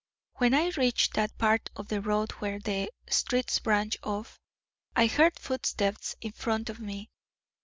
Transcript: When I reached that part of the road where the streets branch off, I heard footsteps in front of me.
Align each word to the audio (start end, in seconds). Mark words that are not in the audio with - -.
When 0.37 0.55
I 0.55 0.69
reached 0.69 1.13
that 1.13 1.37
part 1.37 1.69
of 1.75 1.89
the 1.89 2.01
road 2.01 2.31
where 2.41 2.57
the 2.57 2.89
streets 3.07 3.59
branch 3.59 3.97
off, 4.01 4.39
I 4.95 5.05
heard 5.05 5.37
footsteps 5.37 6.15
in 6.21 6.31
front 6.31 6.71
of 6.71 6.79
me. 6.79 7.11